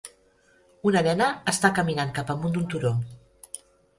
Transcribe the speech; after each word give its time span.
Una 0.91 1.03
nena 1.07 1.27
està 1.51 1.71
caminant 1.79 2.13
cap 2.19 2.33
amunt 2.35 2.55
d'un 2.57 2.65
turó. 2.75 2.95